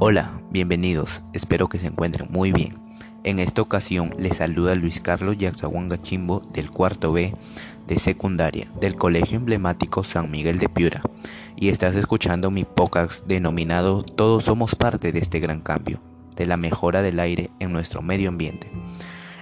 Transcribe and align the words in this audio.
Hola, 0.00 0.30
bienvenidos, 0.52 1.24
espero 1.32 1.66
que 1.68 1.80
se 1.80 1.88
encuentren 1.88 2.28
muy 2.30 2.52
bien. 2.52 2.78
En 3.24 3.40
esta 3.40 3.62
ocasión 3.62 4.14
les 4.16 4.36
saluda 4.36 4.76
Luis 4.76 5.00
Carlos 5.00 5.36
Yaxahuanga 5.36 6.00
Chimbo 6.00 6.38
del 6.52 6.70
cuarto 6.70 7.12
B 7.12 7.34
de 7.88 7.98
secundaria 7.98 8.70
del 8.80 8.94
Colegio 8.94 9.38
Emblemático 9.38 10.04
San 10.04 10.30
Miguel 10.30 10.60
de 10.60 10.68
Piura 10.68 11.02
y 11.56 11.70
estás 11.70 11.96
escuchando 11.96 12.52
mi 12.52 12.62
podcast 12.62 13.26
denominado 13.26 14.00
Todos 14.00 14.44
somos 14.44 14.76
parte 14.76 15.10
de 15.10 15.18
este 15.18 15.40
gran 15.40 15.62
cambio, 15.62 16.00
de 16.36 16.46
la 16.46 16.56
mejora 16.56 17.02
del 17.02 17.18
aire 17.18 17.50
en 17.58 17.72
nuestro 17.72 18.00
medio 18.00 18.28
ambiente. 18.28 18.70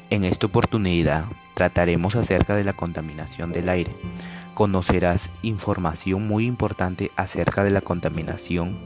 En 0.09 0.25
esta 0.25 0.47
oportunidad 0.47 1.27
trataremos 1.55 2.17
acerca 2.17 2.57
de 2.57 2.65
la 2.65 2.73
contaminación 2.73 3.53
del 3.53 3.69
aire. 3.69 3.95
Conocerás 4.55 5.31
información 5.43 6.27
muy 6.27 6.47
importante 6.47 7.11
acerca 7.17 7.63
de 7.63 7.73
la 7.73 7.83
contaminación 7.83 8.79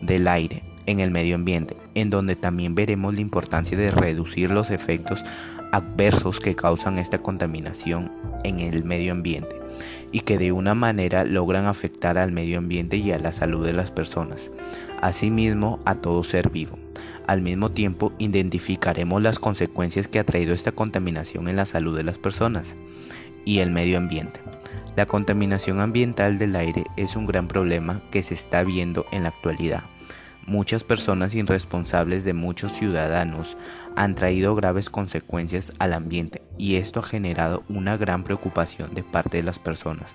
del 0.00 0.28
aire 0.28 0.75
en 0.86 1.00
el 1.00 1.10
medio 1.10 1.34
ambiente, 1.34 1.76
en 1.94 2.10
donde 2.10 2.36
también 2.36 2.74
veremos 2.74 3.14
la 3.14 3.20
importancia 3.20 3.76
de 3.76 3.90
reducir 3.90 4.50
los 4.50 4.70
efectos 4.70 5.24
adversos 5.72 6.40
que 6.40 6.54
causan 6.54 6.98
esta 6.98 7.18
contaminación 7.18 8.12
en 8.44 8.60
el 8.60 8.84
medio 8.84 9.12
ambiente 9.12 9.56
y 10.12 10.20
que 10.20 10.38
de 10.38 10.52
una 10.52 10.74
manera 10.74 11.24
logran 11.24 11.66
afectar 11.66 12.18
al 12.18 12.32
medio 12.32 12.58
ambiente 12.58 12.96
y 12.96 13.10
a 13.12 13.18
la 13.18 13.32
salud 13.32 13.66
de 13.66 13.72
las 13.72 13.90
personas, 13.90 14.50
asimismo 15.02 15.80
a 15.84 15.96
todo 15.96 16.24
ser 16.24 16.50
vivo. 16.50 16.78
Al 17.26 17.42
mismo 17.42 17.72
tiempo, 17.72 18.12
identificaremos 18.18 19.20
las 19.20 19.40
consecuencias 19.40 20.06
que 20.06 20.20
ha 20.20 20.24
traído 20.24 20.54
esta 20.54 20.72
contaminación 20.72 21.48
en 21.48 21.56
la 21.56 21.66
salud 21.66 21.96
de 21.96 22.04
las 22.04 22.18
personas 22.18 22.76
y 23.44 23.58
el 23.58 23.72
medio 23.72 23.98
ambiente. 23.98 24.40
La 24.94 25.06
contaminación 25.06 25.80
ambiental 25.80 26.38
del 26.38 26.54
aire 26.54 26.84
es 26.96 27.16
un 27.16 27.26
gran 27.26 27.48
problema 27.48 28.00
que 28.10 28.22
se 28.22 28.34
está 28.34 28.62
viendo 28.62 29.06
en 29.10 29.24
la 29.24 29.30
actualidad 29.30 29.84
Muchas 30.46 30.84
personas 30.84 31.34
irresponsables 31.34 32.22
de 32.22 32.32
muchos 32.32 32.72
ciudadanos 32.72 33.56
han 33.96 34.14
traído 34.14 34.54
graves 34.54 34.88
consecuencias 34.88 35.72
al 35.80 35.92
ambiente 35.92 36.40
y 36.56 36.76
esto 36.76 37.00
ha 37.00 37.02
generado 37.02 37.64
una 37.68 37.96
gran 37.96 38.22
preocupación 38.22 38.94
de 38.94 39.02
parte 39.02 39.38
de 39.38 39.42
las 39.42 39.58
personas. 39.58 40.14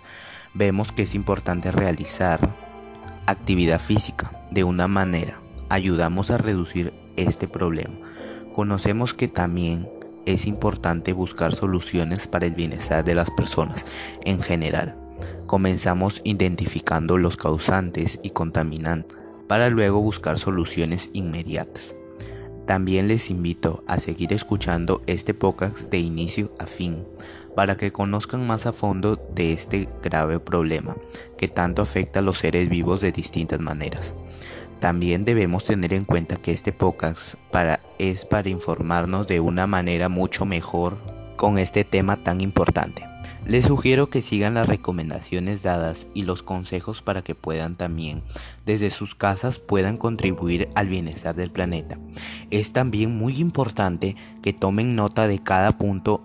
Vemos 0.53 0.93
que 0.93 1.03
es 1.03 1.15
importante 1.15 1.69
realizar 1.69 2.55
actividad 3.25 3.81
física 3.81 4.31
de 4.51 4.63
una 4.63 4.87
manera. 4.87 5.41
Ayudamos 5.67 6.31
a 6.31 6.37
reducir 6.37 6.93
este 7.17 7.49
problema. 7.49 7.95
Conocemos 8.55 9.13
que 9.13 9.27
también 9.27 9.89
es 10.25 10.47
importante 10.47 11.11
buscar 11.11 11.53
soluciones 11.53 12.29
para 12.29 12.45
el 12.45 12.55
bienestar 12.55 13.03
de 13.03 13.15
las 13.15 13.29
personas 13.31 13.85
en 14.23 14.41
general. 14.41 14.95
Comenzamos 15.45 16.21
identificando 16.23 17.17
los 17.17 17.35
causantes 17.35 18.17
y 18.23 18.29
contaminantes 18.29 19.20
para 19.51 19.69
luego 19.69 19.99
buscar 19.99 20.39
soluciones 20.39 21.09
inmediatas. 21.11 21.93
También 22.65 23.09
les 23.09 23.29
invito 23.29 23.83
a 23.85 23.99
seguir 23.99 24.31
escuchando 24.31 25.01
este 25.07 25.33
podcast 25.33 25.91
de 25.91 25.99
inicio 25.99 26.53
a 26.57 26.65
fin 26.65 27.05
para 27.53 27.75
que 27.75 27.91
conozcan 27.91 28.47
más 28.47 28.65
a 28.65 28.71
fondo 28.71 29.17
de 29.35 29.51
este 29.51 29.89
grave 30.01 30.39
problema 30.39 30.95
que 31.37 31.49
tanto 31.49 31.81
afecta 31.81 32.19
a 32.19 32.21
los 32.21 32.37
seres 32.37 32.69
vivos 32.69 33.01
de 33.01 33.11
distintas 33.11 33.59
maneras. 33.59 34.15
También 34.79 35.25
debemos 35.25 35.65
tener 35.65 35.91
en 35.91 36.05
cuenta 36.05 36.37
que 36.37 36.53
este 36.53 36.71
podcast 36.71 37.35
para, 37.51 37.81
es 37.99 38.23
para 38.23 38.47
informarnos 38.47 39.27
de 39.27 39.41
una 39.41 39.67
manera 39.67 40.07
mucho 40.07 40.45
mejor 40.45 40.97
con 41.41 41.57
este 41.57 41.83
tema 41.83 42.17
tan 42.17 42.39
importante. 42.39 43.01
Les 43.47 43.65
sugiero 43.65 44.11
que 44.11 44.21
sigan 44.21 44.53
las 44.53 44.67
recomendaciones 44.67 45.63
dadas 45.63 46.05
y 46.13 46.21
los 46.21 46.43
consejos 46.43 47.01
para 47.01 47.23
que 47.23 47.33
puedan 47.33 47.75
también 47.75 48.21
desde 48.67 48.91
sus 48.91 49.15
casas 49.15 49.57
puedan 49.57 49.97
contribuir 49.97 50.69
al 50.75 50.87
bienestar 50.87 51.33
del 51.33 51.49
planeta. 51.49 51.97
Es 52.51 52.73
también 52.73 53.17
muy 53.17 53.37
importante 53.37 54.15
que 54.43 54.53
tomen 54.53 54.93
nota 54.95 55.27
de 55.27 55.39
cada 55.39 55.79
punto 55.79 56.21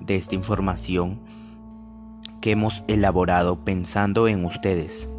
de 0.00 0.16
esta 0.16 0.36
información 0.36 1.20
que 2.40 2.52
hemos 2.52 2.82
elaborado 2.88 3.62
pensando 3.62 4.26
en 4.26 4.46
ustedes, 4.46 5.10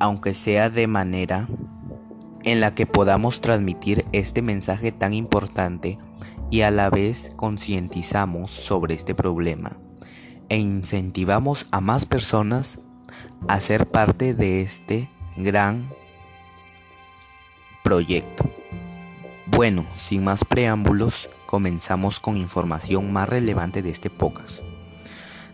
aunque 0.00 0.32
sea 0.32 0.70
de 0.70 0.86
manera 0.86 1.48
en 2.44 2.60
la 2.62 2.74
que 2.74 2.86
podamos 2.86 3.42
transmitir 3.42 4.06
este 4.12 4.40
mensaje 4.40 4.90
tan 4.90 5.12
importante 5.12 5.98
y 6.50 6.62
a 6.62 6.70
la 6.70 6.90
vez 6.90 7.32
concientizamos 7.36 8.50
sobre 8.50 8.94
este 8.94 9.14
problema 9.14 9.78
e 10.48 10.56
incentivamos 10.56 11.66
a 11.70 11.80
más 11.80 12.06
personas 12.06 12.78
a 13.48 13.60
ser 13.60 13.90
parte 13.90 14.34
de 14.34 14.62
este 14.62 15.10
gran 15.36 15.90
proyecto. 17.84 18.50
Bueno, 19.46 19.86
sin 19.94 20.24
más 20.24 20.44
preámbulos, 20.44 21.30
comenzamos 21.46 22.20
con 22.20 22.36
información 22.36 23.12
más 23.12 23.28
relevante 23.28 23.82
de 23.82 23.90
este 23.90 24.10
podcast. 24.10 24.62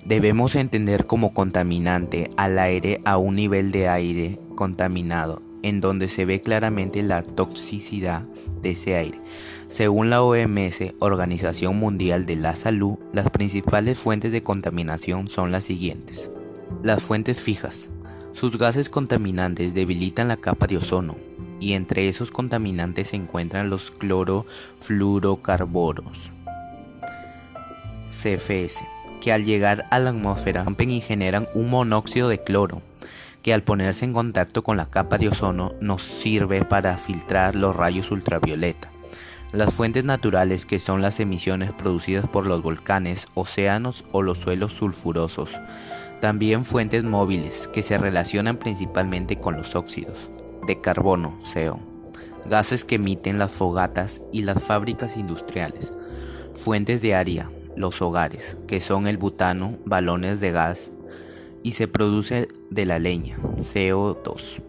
Debemos 0.04 0.54
entender 0.54 1.06
como 1.06 1.32
contaminante 1.32 2.30
al 2.36 2.58
aire 2.58 3.00
a 3.04 3.16
un 3.16 3.36
nivel 3.36 3.72
de 3.72 3.88
aire 3.88 4.38
contaminado 4.54 5.40
en 5.62 5.80
donde 5.80 6.10
se 6.10 6.26
ve 6.26 6.42
claramente 6.42 7.02
la 7.02 7.22
toxicidad 7.22 8.24
de 8.60 8.72
ese 8.72 8.96
aire. 8.96 9.18
Según 9.68 10.10
la 10.10 10.22
OMS, 10.22 10.94
Organización 10.98 11.76
Mundial 11.76 12.26
de 12.26 12.36
la 12.36 12.54
Salud, 12.54 12.98
las 13.12 13.30
principales 13.30 13.98
fuentes 13.98 14.30
de 14.30 14.42
contaminación 14.42 15.26
son 15.26 15.52
las 15.52 15.64
siguientes. 15.64 16.30
Las 16.82 17.02
fuentes 17.02 17.40
fijas. 17.40 17.90
Sus 18.32 18.58
gases 18.58 18.90
contaminantes 18.90 19.72
debilitan 19.74 20.28
la 20.28 20.36
capa 20.36 20.66
de 20.66 20.76
ozono, 20.76 21.16
y 21.60 21.72
entre 21.72 22.08
esos 22.08 22.30
contaminantes 22.30 23.08
se 23.08 23.16
encuentran 23.16 23.70
los 23.70 23.90
clorofluorocarbonos, 23.90 26.30
CFS, 28.08 28.86
que 29.20 29.32
al 29.32 29.44
llegar 29.44 29.86
a 29.90 29.98
la 29.98 30.10
atmósfera 30.10 30.62
rompen 30.64 30.90
y 30.90 31.00
generan 31.00 31.46
un 31.54 31.70
monóxido 31.70 32.28
de 32.28 32.42
cloro, 32.42 32.82
que 33.42 33.54
al 33.54 33.62
ponerse 33.62 34.04
en 34.04 34.12
contacto 34.12 34.62
con 34.62 34.76
la 34.76 34.90
capa 34.90 35.16
de 35.16 35.28
ozono 35.28 35.72
nos 35.80 36.02
sirve 36.02 36.64
para 36.64 36.98
filtrar 36.98 37.56
los 37.56 37.74
rayos 37.74 38.10
ultravioleta. 38.10 38.93
Las 39.54 39.72
fuentes 39.72 40.02
naturales 40.02 40.66
que 40.66 40.80
son 40.80 41.00
las 41.00 41.20
emisiones 41.20 41.72
producidas 41.72 42.26
por 42.26 42.48
los 42.48 42.60
volcanes, 42.60 43.28
océanos 43.34 44.04
o 44.10 44.20
los 44.20 44.38
suelos 44.38 44.72
sulfurosos. 44.72 45.50
También 46.20 46.64
fuentes 46.64 47.04
móviles 47.04 47.68
que 47.72 47.84
se 47.84 47.96
relacionan 47.96 48.56
principalmente 48.56 49.38
con 49.38 49.56
los 49.56 49.76
óxidos 49.76 50.32
de 50.66 50.80
carbono, 50.80 51.38
CO, 51.52 51.78
gases 52.46 52.84
que 52.84 52.96
emiten 52.96 53.38
las 53.38 53.52
fogatas 53.52 54.22
y 54.32 54.42
las 54.42 54.60
fábricas 54.60 55.16
industriales. 55.16 55.92
Fuentes 56.54 57.00
de 57.00 57.14
área, 57.14 57.48
los 57.76 58.02
hogares, 58.02 58.58
que 58.66 58.80
son 58.80 59.06
el 59.06 59.18
butano, 59.18 59.78
balones 59.84 60.40
de 60.40 60.50
gas, 60.50 60.92
y 61.62 61.74
se 61.74 61.86
produce 61.86 62.48
de 62.70 62.86
la 62.86 62.98
leña, 62.98 63.36
CO2. 63.58 64.64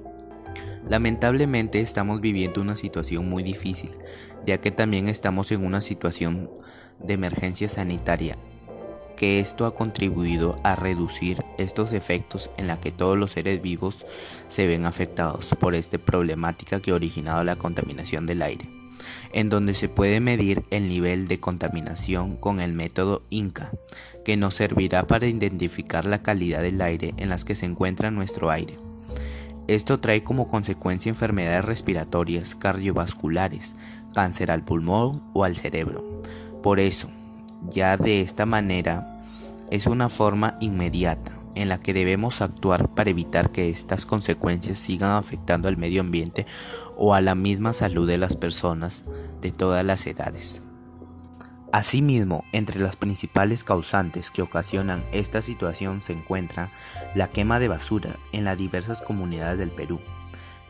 Lamentablemente 0.87 1.81
estamos 1.81 2.21
viviendo 2.21 2.61
una 2.61 2.77
situación 2.77 3.27
muy 3.27 3.41
difícil, 3.41 3.89
ya 4.45 4.59
que 4.59 4.71
también 4.71 5.07
estamos 5.07 5.51
en 5.51 5.65
una 5.65 5.81
situación 5.81 6.49
de 6.99 7.13
emergencia 7.13 7.69
sanitaria, 7.69 8.37
que 9.15 9.39
esto 9.39 9.65
ha 9.65 9.75
contribuido 9.75 10.55
a 10.63 10.75
reducir 10.75 11.43
estos 11.57 11.93
efectos 11.93 12.49
en 12.57 12.67
la 12.67 12.79
que 12.79 12.91
todos 12.91 13.17
los 13.17 13.31
seres 13.31 13.61
vivos 13.61 14.05
se 14.47 14.67
ven 14.67 14.85
afectados 14.85 15.55
por 15.59 15.75
esta 15.75 15.97
problemática 15.97 16.81
que 16.81 16.91
ha 16.91 16.95
originado 16.95 17.43
la 17.43 17.55
contaminación 17.55 18.25
del 18.25 18.41
aire 18.41 18.69
en 19.33 19.49
donde 19.49 19.73
se 19.73 19.89
puede 19.89 20.19
medir 20.19 20.63
el 20.71 20.87
nivel 20.87 21.27
de 21.27 21.39
contaminación 21.39 22.37
con 22.37 22.59
el 22.59 22.73
método 22.73 23.23
INCA, 23.29 23.71
que 24.23 24.37
nos 24.37 24.55
servirá 24.55 25.07
para 25.07 25.27
identificar 25.27 26.05
la 26.05 26.21
calidad 26.23 26.61
del 26.61 26.81
aire 26.81 27.13
en 27.17 27.29
las 27.29 27.45
que 27.45 27.55
se 27.55 27.65
encuentra 27.65 28.11
nuestro 28.11 28.49
aire. 28.49 28.77
Esto 29.67 29.99
trae 29.99 30.23
como 30.23 30.47
consecuencia 30.47 31.09
enfermedades 31.09 31.65
respiratorias, 31.65 32.53
cardiovasculares, 32.53 33.75
cáncer 34.15 34.49
al 34.49 34.63
pulmón 34.63 35.21
o 35.33 35.43
al 35.43 35.55
cerebro. 35.55 36.21
Por 36.63 36.79
eso, 36.79 37.09
ya 37.69 37.97
de 37.97 38.21
esta 38.21 38.47
manera, 38.47 39.21
es 39.69 39.85
una 39.85 40.09
forma 40.09 40.57
inmediata 40.61 41.33
en 41.53 41.69
la 41.69 41.79
que 41.79 41.93
debemos 41.93 42.41
actuar 42.41 42.89
para 42.89 43.09
evitar 43.09 43.51
que 43.51 43.69
estas 43.69 44.05
consecuencias 44.05 44.79
sigan 44.79 45.15
afectando 45.15 45.67
al 45.67 45.77
medio 45.77 46.01
ambiente 46.01 46.45
o 46.97 47.13
a 47.13 47.21
la 47.21 47.35
misma 47.35 47.73
salud 47.73 48.07
de 48.07 48.17
las 48.17 48.35
personas 48.35 49.05
de 49.41 49.51
todas 49.51 49.85
las 49.85 50.07
edades. 50.07 50.63
Asimismo, 51.71 52.45
entre 52.53 52.79
las 52.79 52.95
principales 52.95 53.63
causantes 53.63 54.31
que 54.31 54.41
ocasionan 54.41 55.03
esta 55.11 55.41
situación 55.41 56.01
se 56.01 56.13
encuentra 56.13 56.71
la 57.15 57.29
quema 57.29 57.59
de 57.59 57.67
basura 57.67 58.17
en 58.31 58.45
las 58.45 58.57
diversas 58.57 59.01
comunidades 59.01 59.59
del 59.59 59.71
Perú, 59.71 59.99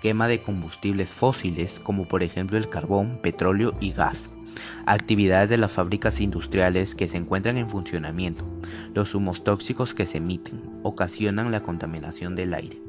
quema 0.05 0.27
de 0.27 0.39
combustibles 0.39 1.09
fósiles 1.09 1.79
como 1.79 2.07
por 2.07 2.21
ejemplo 2.21 2.59
el 2.59 2.69
carbón, 2.69 3.17
petróleo 3.23 3.73
y 3.79 3.91
gas, 3.91 4.29
actividades 4.85 5.49
de 5.49 5.57
las 5.57 5.71
fábricas 5.71 6.21
industriales 6.21 6.93
que 6.93 7.07
se 7.07 7.17
encuentran 7.17 7.57
en 7.57 7.71
funcionamiento, 7.71 8.45
los 8.93 9.15
humos 9.15 9.43
tóxicos 9.43 9.95
que 9.95 10.05
se 10.05 10.19
emiten, 10.19 10.61
ocasionan 10.83 11.51
la 11.51 11.63
contaminación 11.63 12.35
del 12.35 12.53
aire. 12.53 12.79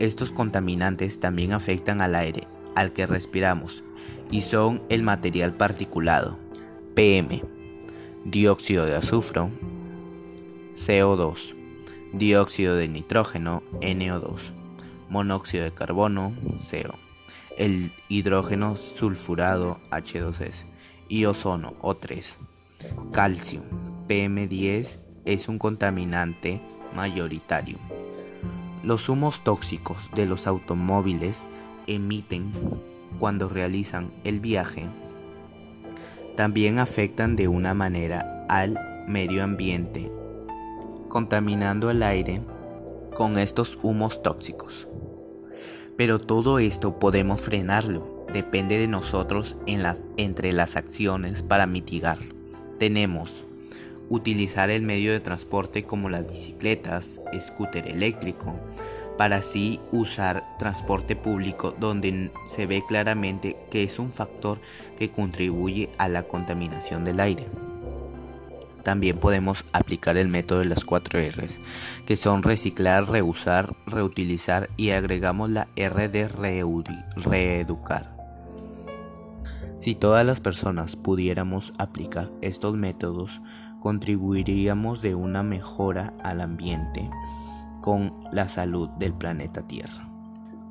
Estos 0.00 0.32
contaminantes 0.32 1.20
también 1.20 1.52
afectan 1.52 2.00
al 2.00 2.16
aire 2.16 2.48
al 2.74 2.92
que 2.92 3.06
respiramos 3.06 3.84
y 4.32 4.40
son 4.40 4.82
el 4.88 5.04
material 5.04 5.54
particulado, 5.54 6.40
PM, 6.96 7.40
dióxido 8.24 8.84
de 8.84 8.96
azufre, 8.96 9.42
CO2, 10.74 11.54
dióxido 12.12 12.74
de 12.74 12.88
nitrógeno, 12.88 13.62
NO2, 13.80 14.57
monóxido 15.08 15.64
de 15.64 15.72
carbono, 15.72 16.34
CO, 16.58 16.94
el 17.56 17.92
hidrógeno 18.08 18.76
sulfurado, 18.76 19.80
H2S, 19.90 20.66
y 21.08 21.24
ozono, 21.24 21.74
O3. 21.80 22.24
Calcio, 23.12 23.62
PM10, 24.08 24.98
es 25.24 25.48
un 25.48 25.58
contaminante 25.58 26.60
mayoritario. 26.94 27.78
Los 28.82 29.08
humos 29.08 29.42
tóxicos 29.42 30.10
de 30.14 30.26
los 30.26 30.46
automóviles 30.46 31.46
emiten 31.86 32.52
cuando 33.18 33.48
realizan 33.48 34.12
el 34.24 34.40
viaje 34.40 34.88
también 36.38 36.78
afectan 36.78 37.34
de 37.34 37.48
una 37.48 37.74
manera 37.74 38.46
al 38.48 38.78
medio 39.08 39.42
ambiente, 39.42 40.12
contaminando 41.08 41.90
el 41.90 42.00
aire 42.04 42.42
con 43.16 43.38
estos 43.38 43.76
humos 43.82 44.22
tóxicos. 44.22 44.86
Pero 45.98 46.20
todo 46.20 46.60
esto 46.60 47.00
podemos 47.00 47.40
frenarlo, 47.40 48.24
depende 48.32 48.78
de 48.78 48.86
nosotros 48.86 49.56
en 49.66 49.82
entre 50.16 50.52
las 50.52 50.76
acciones 50.76 51.42
para 51.42 51.66
mitigarlo. 51.66 52.32
Tenemos 52.78 53.42
utilizar 54.08 54.70
el 54.70 54.82
medio 54.82 55.10
de 55.10 55.18
transporte 55.18 55.82
como 55.82 56.08
las 56.08 56.24
bicicletas, 56.24 57.20
scooter 57.40 57.88
eléctrico, 57.88 58.60
para 59.16 59.38
así 59.38 59.80
usar 59.90 60.56
transporte 60.56 61.16
público 61.16 61.74
donde 61.80 62.30
se 62.46 62.68
ve 62.68 62.84
claramente 62.86 63.56
que 63.68 63.82
es 63.82 63.98
un 63.98 64.12
factor 64.12 64.60
que 64.96 65.10
contribuye 65.10 65.90
a 65.98 66.06
la 66.06 66.22
contaminación 66.22 67.04
del 67.04 67.18
aire. 67.18 67.67
También 68.88 69.18
podemos 69.18 69.66
aplicar 69.74 70.16
el 70.16 70.28
método 70.28 70.60
de 70.60 70.64
las 70.64 70.86
4 70.86 71.20
Rs, 71.20 71.60
que 72.06 72.16
son 72.16 72.42
reciclar, 72.42 73.06
reusar, 73.06 73.76
reutilizar 73.84 74.70
y 74.78 74.92
agregamos 74.92 75.50
la 75.50 75.68
R 75.76 76.08
de 76.08 76.26
reeducar. 76.26 78.16
Si 79.78 79.94
todas 79.94 80.24
las 80.24 80.40
personas 80.40 80.96
pudiéramos 80.96 81.74
aplicar 81.76 82.30
estos 82.40 82.76
métodos, 82.76 83.42
contribuiríamos 83.78 85.02
de 85.02 85.14
una 85.14 85.42
mejora 85.42 86.14
al 86.24 86.40
ambiente 86.40 87.10
con 87.82 88.14
la 88.32 88.48
salud 88.48 88.88
del 88.98 89.12
planeta 89.12 89.68
Tierra. 89.68 90.08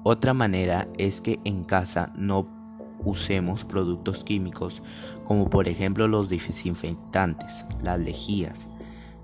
Otra 0.02 0.34
manera 0.34 0.88
es 0.98 1.22
que 1.22 1.40
en 1.44 1.64
casa 1.64 2.12
no 2.16 2.57
usemos 3.08 3.64
productos 3.64 4.24
químicos 4.24 4.84
como 5.24 5.50
por 5.50 5.68
ejemplo 5.68 6.08
los 6.08 6.30
desinfectantes, 6.30 7.66
las 7.82 8.00
lejías, 8.00 8.68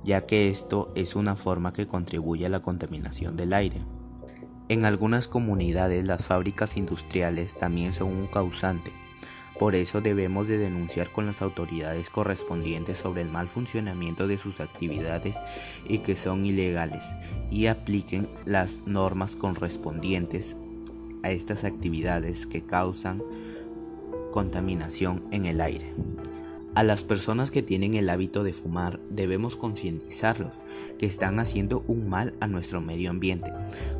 ya 0.03 0.25
que 0.25 0.49
esto 0.49 0.91
es 0.95 1.15
una 1.15 1.35
forma 1.35 1.73
que 1.73 1.87
contribuye 1.87 2.45
a 2.45 2.49
la 2.49 2.61
contaminación 2.61 3.35
del 3.35 3.53
aire. 3.53 3.81
En 4.69 4.85
algunas 4.85 5.27
comunidades 5.27 6.05
las 6.05 6.25
fábricas 6.25 6.77
industriales 6.77 7.57
también 7.57 7.93
son 7.93 8.09
un 8.09 8.27
causante, 8.27 8.91
por 9.59 9.75
eso 9.75 10.01
debemos 10.01 10.47
de 10.47 10.57
denunciar 10.57 11.11
con 11.11 11.25
las 11.25 11.41
autoridades 11.41 12.09
correspondientes 12.09 12.97
sobre 12.97 13.21
el 13.21 13.29
mal 13.29 13.47
funcionamiento 13.47 14.27
de 14.27 14.37
sus 14.37 14.59
actividades 14.59 15.39
y 15.87 15.99
que 15.99 16.15
son 16.15 16.43
ilegales 16.43 17.03
y 17.51 17.67
apliquen 17.67 18.27
las 18.45 18.81
normas 18.87 19.35
correspondientes 19.35 20.55
a 21.23 21.31
estas 21.31 21.63
actividades 21.63 22.47
que 22.47 22.65
causan 22.65 23.23
contaminación 24.33 25.23
en 25.31 25.45
el 25.45 25.61
aire. 25.61 25.93
A 26.73 26.81
las 26.81 27.03
personas 27.03 27.51
que 27.51 27.61
tienen 27.61 27.93
el 27.93 28.09
hábito 28.09 28.43
de 28.43 28.51
fumar 28.51 28.99
debemos 29.11 29.55
concientizarlos 29.55 30.63
que 30.97 31.05
están 31.05 31.39
haciendo 31.39 31.83
un 31.87 32.09
mal 32.09 32.33
a 32.39 32.47
nuestro 32.47 32.81
medio 32.81 33.11
ambiente 33.11 33.53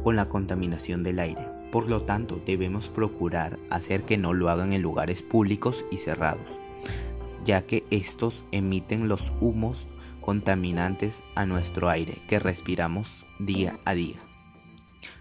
con 0.04 0.16
la 0.16 0.28
contaminación 0.30 1.04
del 1.04 1.20
aire. 1.20 1.48
Por 1.72 1.88
lo 1.88 2.02
tanto, 2.02 2.42
debemos 2.46 2.90
procurar 2.90 3.60
hacer 3.70 4.04
que 4.04 4.18
no 4.18 4.34
lo 4.34 4.50
hagan 4.50 4.74
en 4.74 4.82
lugares 4.82 5.22
públicos 5.22 5.86
y 5.92 5.98
cerrados, 5.98 6.60
ya 7.46 7.62
que 7.62 7.84
estos 7.92 8.44
emiten 8.52 9.08
los 9.08 9.32
humos 9.40 9.86
contaminantes 10.20 11.24
a 11.36 11.46
nuestro 11.46 11.90
aire 11.90 12.24
que 12.28 12.40
respiramos 12.40 13.28
día 13.38 13.80
a 13.86 13.94
día. 13.94 14.18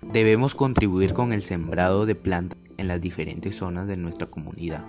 Debemos 0.00 0.54
contribuir 0.54 1.12
con 1.12 1.34
el 1.34 1.42
sembrado 1.42 2.06
de 2.06 2.14
plantas 2.14 2.61
en 2.82 2.88
las 2.88 3.00
diferentes 3.00 3.56
zonas 3.56 3.86
de 3.88 3.96
nuestra 3.96 4.26
comunidad 4.26 4.84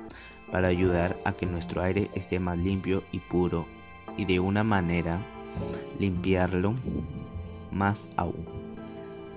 para 0.51 0.67
ayudar 0.67 1.17
a 1.25 1.33
que 1.33 1.45
nuestro 1.45 1.81
aire 1.81 2.09
esté 2.15 2.39
más 2.39 2.57
limpio 2.57 3.03
y 3.11 3.19
puro 3.19 3.67
y 4.17 4.25
de 4.25 4.39
una 4.39 4.63
manera 4.63 5.25
limpiarlo 5.99 6.73
más 7.71 8.09
aún. 8.17 8.45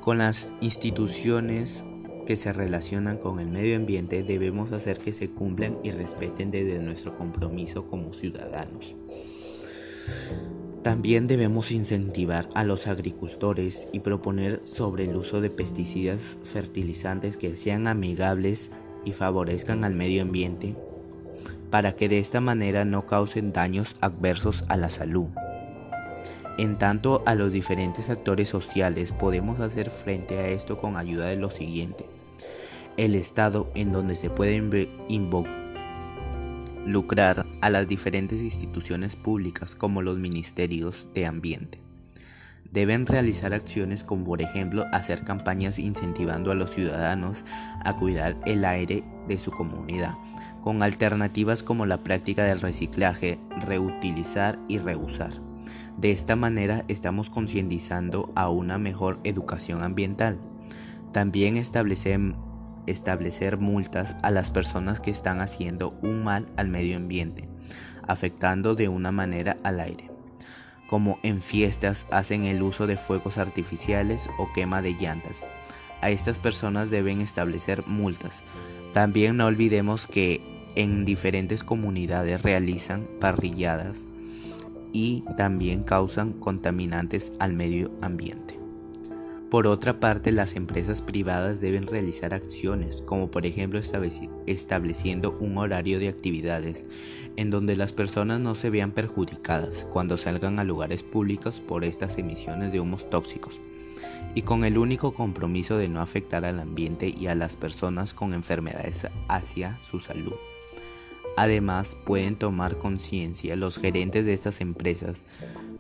Con 0.01 0.19
las 0.19 0.53
instituciones 0.61 1.85
que 2.27 2.37
se 2.37 2.53
relacionan 2.53 3.19
con 3.19 3.41
el 3.41 3.49
medio 3.49 3.77
ambiente 3.77 4.23
debemos 4.23 4.73
hacer 4.73 4.99
que 4.99 5.13
se 5.13 5.31
cumplan 5.31 5.79
y 5.85 5.91
respeten 5.91 6.51
desde 6.51 6.81
nuestro 6.81 7.17
compromiso 7.17 7.87
como 7.87 8.13
ciudadanos. 8.13 8.95
También 10.87 11.27
debemos 11.27 11.73
incentivar 11.73 12.49
a 12.55 12.63
los 12.63 12.87
agricultores 12.87 13.89
y 13.91 13.99
proponer 13.99 14.61
sobre 14.63 15.07
el 15.07 15.17
uso 15.17 15.41
de 15.41 15.51
pesticidas 15.51 16.39
fertilizantes 16.45 17.37
que 17.37 17.57
sean 17.57 17.89
amigables 17.89 18.71
y 19.05 19.11
favorezcan 19.11 19.83
al 19.83 19.97
medio 19.97 20.23
ambiente 20.23 20.77
para 21.73 21.97
que 21.97 22.09
de 22.09 22.21
esta 22.21 22.41
manera 22.41 22.85
no 22.85 23.05
causen 23.05 23.53
daños 23.53 23.97
adversos 24.01 24.65
a 24.69 24.77
la 24.77 24.89
salud. 24.89 25.27
En 26.57 26.79
tanto 26.79 27.25
a 27.27 27.35
los 27.35 27.51
diferentes 27.51 28.09
actores 28.09 28.49
sociales 28.49 29.11
podemos 29.11 29.59
hacer 29.59 29.91
frente 29.91 30.39
a 30.39 30.47
esto 30.47 30.79
con 30.79 30.97
ayuda 30.97 31.27
de 31.27 31.37
lo 31.37 31.51
siguiente 31.51 32.09
el 32.97 33.17
Estado 33.17 33.73
en 33.75 33.91
donde 33.91 34.15
se 34.15 34.31
puede 34.31 34.55
involucrar 36.87 37.45
a 37.63 37.69
las 37.69 37.89
diferentes 37.89 38.41
instituciones 38.41 39.17
públicas 39.17 39.75
como 39.75 40.03
los 40.03 40.21
ministerios 40.21 41.09
de 41.15 41.27
ambiente. 41.27 41.81
Deben 42.71 43.07
realizar 43.07 43.53
acciones 43.53 44.05
como 44.05 44.25
por 44.25 44.41
ejemplo 44.41 44.85
hacer 44.93 45.25
campañas 45.25 45.81
incentivando 45.81 46.53
a 46.53 46.55
los 46.55 46.71
ciudadanos 46.71 47.45
a 47.85 47.97
cuidar 47.97 48.39
el 48.47 48.65
aire 48.65 49.03
de 49.27 49.37
su 49.37 49.51
comunidad, 49.51 50.15
con 50.63 50.85
alternativas 50.85 51.65
como 51.65 51.87
la 51.87 52.05
práctica 52.05 52.45
del 52.45 52.61
reciclaje, 52.61 53.41
reutilizar 53.67 54.57
y 54.69 54.79
reusar. 54.79 55.33
De 55.97 56.13
esta 56.13 56.37
manera 56.37 56.85
estamos 56.87 57.31
concientizando 57.31 58.31
a 58.37 58.49
una 58.49 58.79
mejor 58.79 59.19
educación 59.25 59.83
ambiental. 59.83 60.39
También 61.13 61.57
establecemos 61.57 62.46
establecer 62.87 63.59
multas 63.59 64.17
a 64.23 64.31
las 64.31 64.51
personas 64.51 65.01
que 65.01 65.11
están 65.11 65.41
haciendo 65.41 65.99
un 66.03 66.25
mal 66.25 66.47
al 66.57 66.69
medio 66.69 66.97
ambiente, 66.97 67.49
afectando 68.07 68.75
de 68.75 68.89
una 68.89 69.13
manera 69.13 69.57
al 69.63 69.81
aire, 69.81 70.11
como 70.89 71.19
en 71.23 71.43
fiestas 71.43 72.07
hacen 72.11 72.45
el 72.45 72.63
uso 72.63 72.87
de 72.87 72.97
fuegos 72.97 73.39
artificiales 73.39 74.29
o 74.39 74.53
quema 74.53 74.83
de 74.83 74.95
llantas. 74.95 75.47
A 76.03 76.11
estas 76.11 76.39
personas 76.39 76.91
deben 76.91 77.21
establecer 77.21 77.87
multas. 77.87 78.43
También 78.93 79.37
no 79.39 79.47
olvidemos 79.47 80.07
que 80.07 80.41
en 80.77 81.05
diferentes 81.05 81.65
comunidades 81.65 82.43
realizan 82.43 83.09
parrilladas 83.19 84.05
y 84.93 85.25
también 85.37 85.83
causan 85.83 86.33
contaminantes 86.33 87.33
al 87.39 87.55
medio 87.55 87.91
ambiente. 88.03 88.46
Por 89.57 89.69
otra 89.69 90.01
parte, 90.01 90.33
las 90.33 90.55
empresas 90.55 91.01
privadas 91.01 91.63
deben 91.63 91.87
realizar 91.87 92.35
acciones, 92.35 93.01
como 93.01 93.31
por 93.31 93.47
ejemplo 93.47 93.81
estableciendo 94.47 95.39
un 95.41 95.57
horario 95.57 95.99
de 95.99 96.09
actividades 96.09 96.85
en 97.37 97.49
donde 97.49 97.75
las 97.75 97.95
personas 97.95 98.39
no 98.39 98.55
se 98.55 98.69
vean 98.69 98.93
perjudicadas 98.93 99.87
cuando 99.91 100.19
salgan 100.19 100.59
a 100.59 100.65
lugares 100.65 101.03
públicos 101.03 101.63
por 101.67 101.85
estas 101.85 102.19
emisiones 102.19 102.71
de 102.71 102.81
humos 102.81 103.09
tóxicos, 103.09 103.59
y 104.35 104.43
con 104.43 104.63
el 104.67 104.77
único 104.77 105.15
compromiso 105.15 105.79
de 105.79 105.89
no 105.89 106.03
afectar 106.03 106.45
al 106.45 106.61
ambiente 106.61 107.15
y 107.19 107.29
a 107.29 107.35
las 107.35 107.57
personas 107.57 108.13
con 108.13 108.35
enfermedades 108.35 109.07
hacia 109.27 109.81
su 109.81 110.01
salud. 110.01 110.35
Además, 111.39 111.99
pueden 112.05 112.37
tomar 112.37 112.77
conciencia 112.77 113.57
los 113.57 113.79
gerentes 113.79 114.27
de 114.27 114.35
estas 114.35 114.61
empresas 114.61 115.23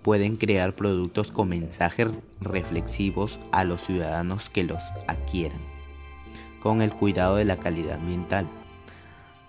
pueden 0.07 0.37
crear 0.37 0.77
productos 0.77 1.33
con 1.33 1.49
mensajes 1.49 2.07
reflexivos 2.41 3.41
a 3.51 3.65
los 3.65 3.85
ciudadanos 3.85 4.49
que 4.49 4.63
los 4.63 4.81
adquieran, 5.09 5.59
con 6.61 6.81
el 6.81 6.95
cuidado 6.95 7.35
de 7.35 7.45
la 7.45 7.57
calidad 7.57 7.97
ambiental, 7.97 8.47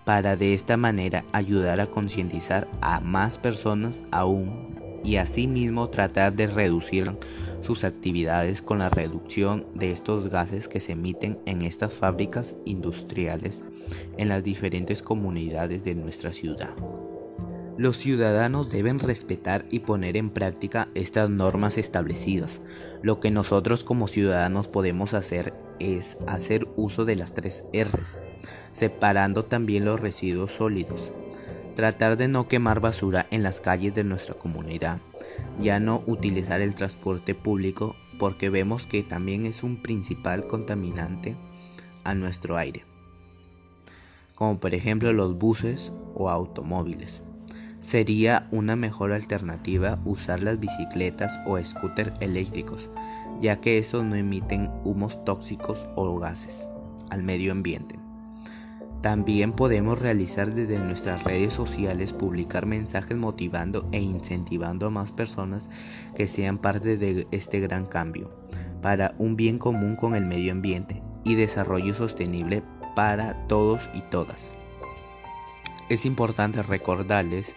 para 0.04 0.34
de 0.34 0.54
esta 0.54 0.76
manera 0.76 1.24
ayudar 1.32 1.78
a 1.78 1.86
concientizar 1.86 2.66
a 2.80 2.98
más 2.98 3.38
personas 3.38 4.02
aún 4.10 4.74
y 5.04 5.18
asimismo 5.18 5.90
tratar 5.90 6.32
de 6.32 6.48
reducir 6.48 7.16
sus 7.60 7.84
actividades 7.84 8.60
con 8.60 8.80
la 8.80 8.90
reducción 8.90 9.64
de 9.76 9.92
estos 9.92 10.28
gases 10.28 10.66
que 10.66 10.80
se 10.80 10.90
emiten 10.90 11.38
en 11.46 11.62
estas 11.62 11.92
fábricas 11.92 12.56
industriales 12.64 13.62
en 14.16 14.28
las 14.28 14.42
diferentes 14.42 15.02
comunidades 15.02 15.84
de 15.84 15.94
nuestra 15.94 16.32
ciudad. 16.32 16.74
Los 17.78 17.96
ciudadanos 17.96 18.70
deben 18.70 18.98
respetar 18.98 19.64
y 19.70 19.78
poner 19.78 20.16
en 20.16 20.30
práctica 20.30 20.88
estas 20.96 21.30
normas 21.30 21.78
establecidas. 21.78 22.60
Lo 23.02 23.20
que 23.20 23.30
nosotros 23.30 23.84
como 23.84 24.08
ciudadanos 24.08 24.66
podemos 24.66 25.14
hacer 25.14 25.54
es 25.78 26.18
hacer 26.26 26.66
uso 26.74 27.04
de 27.04 27.14
las 27.14 27.34
tres 27.34 27.62
R's, 27.72 28.18
separando 28.72 29.44
también 29.44 29.84
los 29.84 30.00
residuos 30.00 30.50
sólidos. 30.50 31.12
Tratar 31.76 32.16
de 32.16 32.26
no 32.26 32.48
quemar 32.48 32.80
basura 32.80 33.28
en 33.30 33.44
las 33.44 33.60
calles 33.60 33.94
de 33.94 34.02
nuestra 34.02 34.34
comunidad. 34.34 35.00
Ya 35.60 35.78
no 35.78 36.02
utilizar 36.08 36.60
el 36.60 36.74
transporte 36.74 37.36
público 37.36 37.94
porque 38.18 38.50
vemos 38.50 38.86
que 38.86 39.04
también 39.04 39.46
es 39.46 39.62
un 39.62 39.80
principal 39.80 40.48
contaminante 40.48 41.36
a 42.02 42.16
nuestro 42.16 42.56
aire. 42.56 42.84
Como 44.34 44.58
por 44.58 44.74
ejemplo 44.74 45.12
los 45.12 45.38
buses 45.38 45.92
o 46.16 46.28
automóviles. 46.28 47.22
Sería 47.80 48.48
una 48.50 48.74
mejor 48.74 49.12
alternativa 49.12 49.98
usar 50.04 50.42
las 50.42 50.58
bicicletas 50.58 51.38
o 51.46 51.62
scooters 51.62 52.14
eléctricos, 52.20 52.90
ya 53.40 53.60
que 53.60 53.78
esos 53.78 54.04
no 54.04 54.16
emiten 54.16 54.70
humos 54.84 55.24
tóxicos 55.24 55.88
o 55.94 56.18
gases 56.18 56.68
al 57.10 57.22
medio 57.22 57.52
ambiente. 57.52 57.98
También 59.00 59.52
podemos 59.52 60.00
realizar 60.00 60.52
desde 60.54 60.82
nuestras 60.82 61.22
redes 61.22 61.52
sociales 61.52 62.12
publicar 62.12 62.66
mensajes 62.66 63.16
motivando 63.16 63.88
e 63.92 64.00
incentivando 64.00 64.88
a 64.88 64.90
más 64.90 65.12
personas 65.12 65.70
que 66.16 66.26
sean 66.26 66.58
parte 66.58 66.96
de 66.96 67.28
este 67.30 67.60
gran 67.60 67.86
cambio 67.86 68.30
para 68.82 69.14
un 69.18 69.36
bien 69.36 69.58
común 69.58 69.94
con 69.94 70.16
el 70.16 70.26
medio 70.26 70.50
ambiente 70.50 71.02
y 71.24 71.36
desarrollo 71.36 71.94
sostenible 71.94 72.64
para 72.96 73.46
todos 73.46 73.88
y 73.94 74.00
todas. 74.02 74.56
Es 75.88 76.04
importante 76.04 76.62
recordarles 76.62 77.56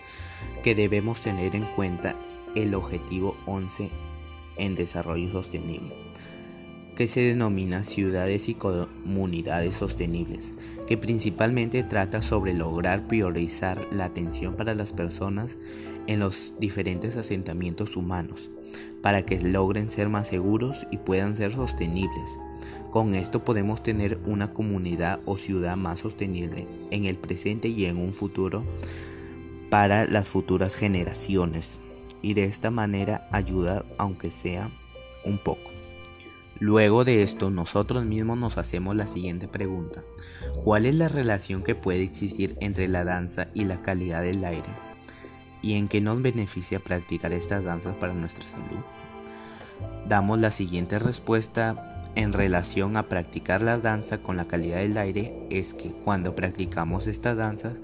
que 0.63 0.73
debemos 0.73 1.21
tener 1.21 1.53
en 1.53 1.65
cuenta 1.75 2.15
el 2.55 2.75
objetivo 2.75 3.35
11 3.45 3.91
en 4.55 4.75
desarrollo 4.75 5.29
sostenible, 5.31 5.93
que 6.95 7.07
se 7.07 7.19
denomina 7.21 7.83
ciudades 7.83 8.47
y 8.47 8.55
comunidades 8.55 9.75
sostenibles, 9.75 10.53
que 10.87 10.97
principalmente 10.97 11.83
trata 11.83 12.21
sobre 12.21 12.53
lograr 12.53 13.05
priorizar 13.05 13.85
la 13.91 14.05
atención 14.05 14.55
para 14.55 14.75
las 14.75 14.93
personas 14.93 15.57
en 16.07 16.21
los 16.21 16.53
diferentes 16.57 17.17
asentamientos 17.17 17.97
humanos, 17.97 18.49
para 19.01 19.23
que 19.25 19.41
logren 19.41 19.91
ser 19.91 20.07
más 20.07 20.29
seguros 20.29 20.87
y 20.89 20.97
puedan 20.97 21.35
ser 21.35 21.51
sostenibles 21.51 22.37
con 22.91 23.15
esto 23.15 23.43
podemos 23.43 23.81
tener 23.81 24.19
una 24.25 24.53
comunidad 24.53 25.21
o 25.25 25.37
ciudad 25.37 25.77
más 25.77 25.99
sostenible 25.99 26.67
en 26.91 27.05
el 27.05 27.17
presente 27.17 27.69
y 27.69 27.85
en 27.85 27.97
un 27.97 28.13
futuro 28.13 28.63
para 29.69 30.05
las 30.05 30.27
futuras 30.27 30.75
generaciones 30.75 31.79
y 32.21 32.33
de 32.33 32.43
esta 32.43 32.69
manera 32.69 33.27
ayudar 33.31 33.85
aunque 33.97 34.29
sea 34.29 34.69
un 35.23 35.37
poco. 35.37 35.71
Luego 36.59 37.05
de 37.05 37.23
esto 37.23 37.49
nosotros 37.49 38.05
mismos 38.05 38.37
nos 38.37 38.57
hacemos 38.57 38.95
la 38.95 39.07
siguiente 39.07 39.47
pregunta. 39.47 40.03
¿Cuál 40.63 40.85
es 40.85 40.93
la 40.93 41.07
relación 41.07 41.63
que 41.63 41.75
puede 41.75 42.03
existir 42.03 42.57
entre 42.59 42.89
la 42.89 43.05
danza 43.05 43.47
y 43.53 43.63
la 43.63 43.77
calidad 43.77 44.21
del 44.21 44.43
aire? 44.43 44.69
¿Y 45.61 45.75
en 45.75 45.87
qué 45.87 46.01
nos 46.01 46.21
beneficia 46.21 46.79
practicar 46.79 47.31
estas 47.31 47.63
danzas 47.63 47.95
para 47.95 48.13
nuestra 48.13 48.43
salud? 48.43 48.83
Damos 50.07 50.39
la 50.39 50.51
siguiente 50.51 50.99
respuesta 50.99 51.90
en 52.15 52.33
relación 52.33 52.97
a 52.97 53.07
practicar 53.07 53.61
la 53.61 53.77
danza 53.77 54.17
con 54.17 54.37
la 54.37 54.47
calidad 54.47 54.77
del 54.77 54.97
aire 54.97 55.47
es 55.49 55.73
que 55.73 55.91
cuando 55.91 56.35
practicamos 56.35 57.07
estas 57.07 57.37
danzas 57.37 57.75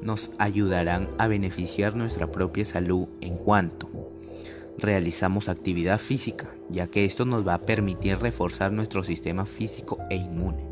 nos 0.00 0.30
ayudarán 0.38 1.08
a 1.18 1.26
beneficiar 1.26 1.96
nuestra 1.96 2.30
propia 2.30 2.64
salud 2.64 3.08
en 3.20 3.36
cuanto 3.36 3.88
realizamos 4.78 5.48
actividad 5.48 5.98
física, 5.98 6.50
ya 6.68 6.86
que 6.86 7.04
esto 7.04 7.24
nos 7.24 7.46
va 7.46 7.54
a 7.54 7.62
permitir 7.62 8.18
reforzar 8.18 8.72
nuestro 8.72 9.02
sistema 9.02 9.46
físico 9.46 9.98
e 10.10 10.16
inmune. 10.16 10.64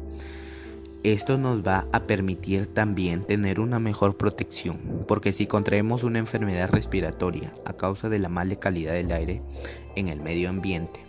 Esto 1.03 1.39
nos 1.39 1.67
va 1.67 1.87
a 1.93 2.01
permitir 2.01 2.67
también 2.67 3.25
tener 3.25 3.59
una 3.59 3.79
mejor 3.79 4.19
protección, 4.19 5.05
porque 5.09 5.33
si 5.33 5.47
contraemos 5.47 6.05
una 6.05 6.19
enfermedad 6.19 6.69
respiratoria 6.71 7.53
a 7.65 7.73
causa 7.73 8.11
de 8.11 8.19
la 8.19 8.29
mala 8.29 8.57
calidad 8.57 8.93
del 8.93 9.11
aire 9.13 9.43
en 9.97 10.09
el 10.09 10.21
medio 10.21 10.51
ambiente, 10.51 11.01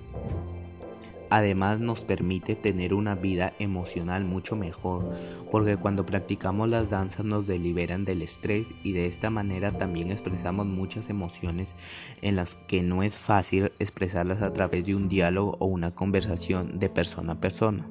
Además 1.31 1.79
nos 1.79 2.03
permite 2.03 2.57
tener 2.57 2.93
una 2.93 3.15
vida 3.15 3.53
emocional 3.57 4.25
mucho 4.25 4.57
mejor, 4.57 5.09
porque 5.49 5.77
cuando 5.77 6.05
practicamos 6.05 6.67
las 6.67 6.89
danzas 6.89 7.25
nos 7.25 7.47
deliberan 7.47 8.03
del 8.03 8.21
estrés 8.21 8.75
y 8.83 8.91
de 8.91 9.05
esta 9.05 9.29
manera 9.29 9.77
también 9.77 10.11
expresamos 10.11 10.65
muchas 10.65 11.09
emociones 11.09 11.77
en 12.21 12.35
las 12.35 12.55
que 12.55 12.83
no 12.83 13.01
es 13.01 13.15
fácil 13.15 13.71
expresarlas 13.79 14.41
a 14.41 14.51
través 14.51 14.83
de 14.83 14.93
un 14.93 15.07
diálogo 15.07 15.55
o 15.61 15.67
una 15.67 15.95
conversación 15.95 16.79
de 16.79 16.89
persona 16.89 17.31
a 17.31 17.39
persona. 17.39 17.89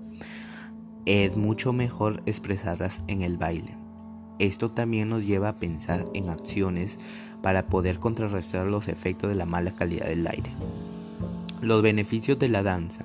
Es 1.07 1.39
mucho 1.39 1.73
mejor 1.73 2.23
expresarlas 2.27 3.03
en 3.09 3.23
el 3.23 3.39
baile. 3.39 3.75
Esto 4.39 4.71
también 4.71 5.09
nos 5.09 5.25
lleva 5.25 5.49
a 5.49 5.59
pensar 5.59 6.05
en 6.13 6.29
acciones 6.29 6.99
para 7.43 7.69
poder 7.69 8.01
contrarrestar 8.01 8.67
los 8.67 8.89
efectos 8.89 9.31
de 9.31 9.37
la 9.37 9.47
mala 9.47 9.75
calidad 9.75 10.09
del 10.09 10.27
aire. 10.27 10.53
Los 11.61 11.83
beneficios 11.83 12.39
de 12.39 12.49
la 12.49 12.63
danza 12.63 13.05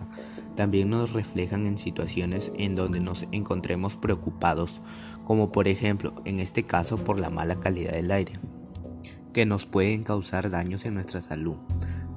también 0.56 0.90
nos 0.90 1.12
reflejan 1.12 1.66
en 1.66 1.78
situaciones 1.78 2.54
en 2.58 2.76
donde 2.76 3.02
nos 3.02 3.28
encontremos 3.34 3.98
preocupados, 3.98 4.82
como 5.26 5.52
por 5.52 5.68
ejemplo 5.68 6.14
en 6.24 6.40
este 6.40 6.64
caso 6.64 6.98
por 6.98 7.20
la 7.20 7.30
mala 7.30 7.60
calidad 7.60 7.92
del 7.92 8.12
aire, 8.12 8.40
que 9.34 9.46
nos 9.46 9.66
pueden 9.66 10.04
causar 10.04 10.50
daños 10.50 10.86
en 10.86 10.94
nuestra 10.94 11.22
salud. 11.22 11.58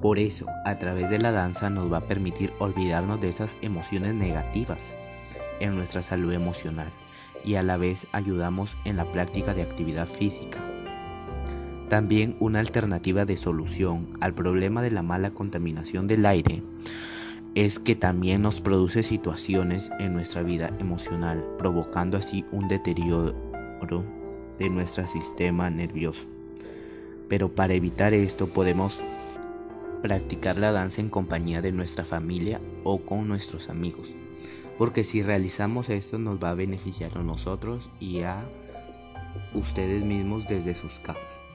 Por 0.01 0.17
eso, 0.17 0.45
a 0.65 0.79
través 0.79 1.09
de 1.09 1.19
la 1.19 1.33
danza 1.33 1.69
nos 1.69 1.91
va 1.91 1.97
a 1.97 2.07
permitir 2.07 2.53
olvidarnos 2.59 3.19
de 3.19 3.27
esas 3.27 3.57
emociones 3.61 4.15
negativas 4.15 4.95
en 5.59 5.75
nuestra 5.75 6.03
salud 6.03 6.31
emocional 6.31 6.89
y 7.43 7.55
a 7.55 7.63
la 7.63 7.75
vez 7.75 8.07
ayudamos 8.13 8.77
en 8.85 8.95
la 8.95 9.11
práctica 9.11 9.53
de 9.53 9.63
actividad 9.63 10.07
física. 10.07 10.63
También 11.89 12.35
una 12.39 12.59
alternativa 12.59 13.25
de 13.25 13.35
solución 13.35 14.09
al 14.21 14.35
problema 14.35 14.83
de 14.83 14.91
la 14.91 15.01
mala 15.01 15.31
contaminación 15.31 16.05
del 16.05 16.27
aire 16.27 16.61
es 17.55 17.79
que 17.79 17.95
también 17.95 18.43
nos 18.43 18.61
produce 18.61 19.01
situaciones 19.01 19.91
en 19.99 20.13
nuestra 20.13 20.43
vida 20.43 20.71
emocional, 20.79 21.43
provocando 21.57 22.15
así 22.15 22.45
un 22.51 22.67
deterioro 22.67 23.33
de 24.59 24.69
nuestro 24.69 25.07
sistema 25.07 25.71
nervioso. 25.71 26.27
Pero 27.27 27.55
para 27.55 27.73
evitar 27.73 28.13
esto 28.13 28.45
podemos 28.45 29.01
practicar 30.03 30.57
la 30.57 30.71
danza 30.71 31.01
en 31.01 31.09
compañía 31.09 31.63
de 31.63 31.71
nuestra 31.71 32.05
familia 32.05 32.61
o 32.83 32.99
con 32.99 33.27
nuestros 33.27 33.67
amigos, 33.67 34.15
porque 34.77 35.03
si 35.03 35.23
realizamos 35.23 35.89
esto 35.89 36.19
nos 36.19 36.37
va 36.37 36.51
a 36.51 36.55
beneficiar 36.55 37.17
a 37.17 37.23
nosotros 37.23 37.89
y 37.99 38.21
a 38.21 38.47
ustedes 39.55 40.03
mismos 40.03 40.47
desde 40.47 40.75
sus 40.75 40.99
casas. 40.99 41.48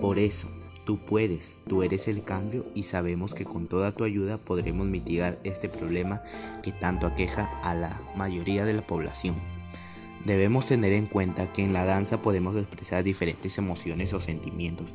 Por 0.00 0.18
eso, 0.18 0.48
tú 0.84 0.98
puedes, 0.98 1.60
tú 1.66 1.82
eres 1.82 2.08
el 2.08 2.22
cambio 2.22 2.66
y 2.74 2.84
sabemos 2.84 3.34
que 3.34 3.44
con 3.44 3.66
toda 3.66 3.92
tu 3.92 4.04
ayuda 4.04 4.38
podremos 4.38 4.86
mitigar 4.86 5.38
este 5.44 5.68
problema 5.68 6.22
que 6.62 6.72
tanto 6.72 7.06
aqueja 7.06 7.50
a 7.62 7.74
la 7.74 8.00
mayoría 8.16 8.64
de 8.64 8.74
la 8.74 8.86
población. 8.86 9.36
Debemos 10.24 10.66
tener 10.66 10.92
en 10.92 11.06
cuenta 11.06 11.52
que 11.52 11.62
en 11.62 11.72
la 11.72 11.84
danza 11.84 12.20
podemos 12.20 12.56
expresar 12.56 13.04
diferentes 13.04 13.58
emociones 13.58 14.12
o 14.12 14.20
sentimientos 14.20 14.90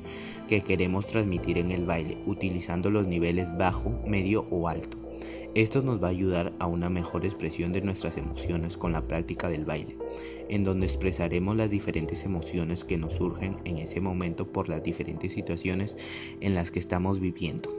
que 0.50 0.62
queremos 0.62 1.08
transmitir 1.08 1.58
en 1.58 1.72
el 1.72 1.86
baile, 1.86 2.18
utilizando 2.26 2.92
los 2.92 3.08
niveles 3.08 3.48
bajo, 3.58 4.02
medio 4.06 4.46
o 4.50 4.68
alto. 4.68 5.11
Esto 5.54 5.82
nos 5.82 6.02
va 6.02 6.08
a 6.08 6.12
ayudar 6.12 6.54
a 6.60 6.68
una 6.68 6.90
mejor 6.90 7.26
expresión 7.26 7.74
de 7.74 7.82
nuestras 7.82 8.16
emociones 8.16 8.78
con 8.78 8.94
la 8.94 9.06
práctica 9.06 9.50
del 9.50 9.66
baile, 9.66 9.98
en 10.48 10.64
donde 10.64 10.86
expresaremos 10.86 11.58
las 11.58 11.70
diferentes 11.70 12.24
emociones 12.24 12.86
que 12.86 12.98
nos 12.98 13.16
surgen 13.16 13.58
en 13.66 13.78
ese 13.78 14.00
momento 14.00 14.48
por 14.48 14.70
las 14.70 14.82
diferentes 14.82 15.34
situaciones 15.34 15.98
en 16.40 16.56
las 16.56 16.72
que 16.72 16.80
estamos 16.80 17.20
viviendo, 17.20 17.70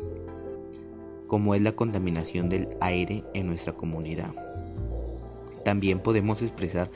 como 1.28 1.54
es 1.54 1.62
la 1.62 1.72
contaminación 1.72 2.50
del 2.50 2.68
aire 2.82 3.24
en 3.32 3.46
nuestra 3.46 3.72
comunidad. 3.72 4.34
También 5.64 6.00
podemos 6.00 6.42
expresar 6.42 6.90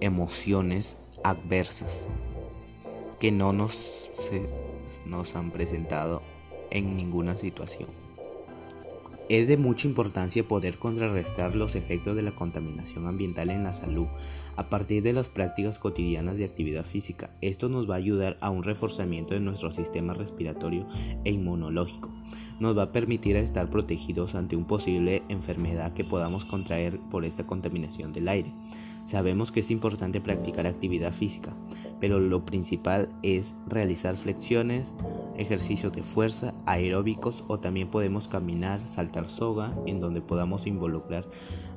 emociones 0.00 0.96
adversas 1.24 2.06
que 3.20 3.32
no 3.32 3.52
nos, 3.52 4.10
nos 5.04 5.36
han 5.36 5.50
presentado 5.50 6.22
en 6.70 6.96
ninguna 6.96 7.36
situación. 7.36 8.01
Es 9.32 9.48
de 9.48 9.56
mucha 9.56 9.88
importancia 9.88 10.46
poder 10.46 10.76
contrarrestar 10.76 11.54
los 11.54 11.74
efectos 11.74 12.14
de 12.14 12.20
la 12.20 12.34
contaminación 12.34 13.06
ambiental 13.06 13.48
en 13.48 13.64
la 13.64 13.72
salud 13.72 14.06
a 14.56 14.68
partir 14.68 15.02
de 15.02 15.14
las 15.14 15.30
prácticas 15.30 15.78
cotidianas 15.78 16.36
de 16.36 16.44
actividad 16.44 16.84
física. 16.84 17.30
Esto 17.40 17.70
nos 17.70 17.88
va 17.88 17.94
a 17.94 17.96
ayudar 17.96 18.36
a 18.42 18.50
un 18.50 18.62
reforzamiento 18.62 19.32
de 19.32 19.40
nuestro 19.40 19.72
sistema 19.72 20.12
respiratorio 20.12 20.86
e 21.24 21.30
inmunológico. 21.30 22.12
Nos 22.62 22.78
va 22.78 22.84
a 22.84 22.92
permitir 22.92 23.34
estar 23.34 23.68
protegidos 23.68 24.36
ante 24.36 24.54
una 24.54 24.68
posible 24.68 25.24
enfermedad 25.28 25.90
que 25.90 26.04
podamos 26.04 26.44
contraer 26.44 27.00
por 27.10 27.24
esta 27.24 27.44
contaminación 27.44 28.12
del 28.12 28.28
aire. 28.28 28.52
Sabemos 29.04 29.50
que 29.50 29.58
es 29.58 29.72
importante 29.72 30.20
practicar 30.20 30.68
actividad 30.68 31.12
física, 31.12 31.56
pero 31.98 32.20
lo 32.20 32.44
principal 32.44 33.08
es 33.24 33.56
realizar 33.66 34.14
flexiones, 34.14 34.94
ejercicios 35.36 35.92
de 35.92 36.04
fuerza, 36.04 36.54
aeróbicos 36.64 37.42
o 37.48 37.58
también 37.58 37.88
podemos 37.88 38.28
caminar, 38.28 38.78
saltar 38.78 39.28
soga 39.28 39.76
en 39.88 39.98
donde 39.98 40.20
podamos 40.20 40.68
involucrar 40.68 41.28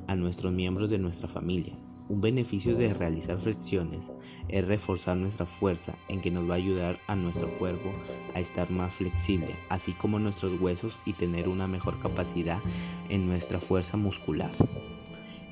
a 0.06 0.14
nuestros 0.14 0.52
miembros 0.52 0.88
de 0.88 1.00
nuestra 1.00 1.26
familia. 1.26 1.74
Un 2.08 2.20
beneficio 2.20 2.76
de 2.76 2.94
realizar 2.94 3.40
flexiones 3.40 4.12
es 4.48 4.66
reforzar 4.66 5.16
nuestra 5.16 5.44
fuerza 5.44 5.96
en 6.08 6.20
que 6.20 6.30
nos 6.30 6.48
va 6.48 6.54
a 6.54 6.58
ayudar 6.58 6.98
a 7.08 7.16
nuestro 7.16 7.58
cuerpo 7.58 7.92
a 8.34 8.40
estar 8.40 8.70
más 8.70 8.94
flexible, 8.94 9.56
así 9.70 9.92
como 9.92 10.20
nuestros 10.20 10.60
huesos 10.60 11.00
y 11.04 11.14
tener 11.14 11.48
una 11.48 11.66
mejor 11.66 12.00
capacidad 12.00 12.60
en 13.08 13.26
nuestra 13.26 13.60
fuerza 13.60 13.96
muscular. 13.96 14.52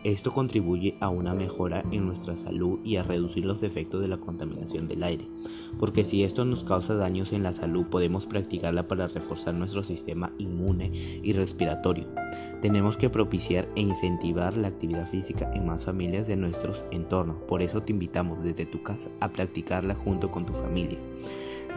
Esto 0.04 0.34
contribuye 0.34 0.98
a 1.00 1.08
una 1.08 1.32
mejora 1.32 1.82
en 1.90 2.04
nuestra 2.04 2.36
salud 2.36 2.78
y 2.84 2.96
a 2.96 3.02
reducir 3.02 3.46
los 3.46 3.62
efectos 3.62 4.02
de 4.02 4.08
la 4.08 4.18
contaminación 4.18 4.86
del 4.86 5.02
aire, 5.02 5.26
porque 5.78 6.04
si 6.04 6.24
esto 6.24 6.44
nos 6.44 6.62
causa 6.62 6.94
daños 6.94 7.32
en 7.32 7.42
la 7.42 7.54
salud 7.54 7.86
podemos 7.86 8.26
practicarla 8.26 8.86
para 8.86 9.08
reforzar 9.08 9.54
nuestro 9.54 9.82
sistema 9.82 10.30
inmune 10.36 10.92
y 11.22 11.32
respiratorio. 11.32 12.06
Tenemos 12.60 12.98
que 12.98 13.08
propiciar 13.08 13.66
e 13.76 13.80
incentivar 13.80 14.54
la 14.58 14.68
actividad 14.68 15.08
física 15.08 15.50
en 15.54 15.64
más 15.64 15.86
familias 15.86 16.26
de 16.26 16.36
nuestros 16.36 16.84
entornos, 16.90 17.38
por 17.48 17.62
eso 17.62 17.82
te 17.82 17.92
invitamos 17.92 18.44
desde 18.44 18.66
tu 18.66 18.82
casa 18.82 19.08
a 19.20 19.32
practicarla 19.32 19.94
junto 19.94 20.30
con 20.30 20.44
tu 20.44 20.52
familia 20.52 20.98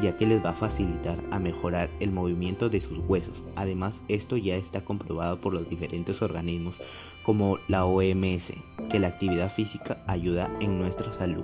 ya 0.01 0.15
que 0.15 0.25
les 0.25 0.43
va 0.43 0.51
a 0.51 0.55
facilitar 0.55 1.21
a 1.31 1.39
mejorar 1.39 1.89
el 1.99 2.11
movimiento 2.11 2.69
de 2.69 2.81
sus 2.81 2.99
huesos. 3.07 3.43
Además, 3.55 4.01
esto 4.07 4.37
ya 4.37 4.55
está 4.55 4.81
comprobado 4.81 5.41
por 5.41 5.53
los 5.53 5.69
diferentes 5.69 6.21
organismos 6.21 6.79
como 7.23 7.57
la 7.67 7.85
OMS, 7.85 8.53
que 8.89 8.99
la 8.99 9.07
actividad 9.07 9.51
física 9.51 10.03
ayuda 10.07 10.49
en 10.61 10.77
nuestra 10.77 11.11
salud. 11.11 11.43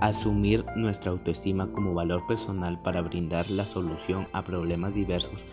Asumir 0.00 0.64
nuestra 0.76 1.10
autoestima 1.10 1.70
como 1.72 1.94
valor 1.94 2.26
personal 2.26 2.80
para 2.80 3.02
brindar 3.02 3.50
la 3.50 3.66
solución 3.66 4.28
a 4.32 4.42
problemas 4.42 4.94
diversos. 4.94 5.44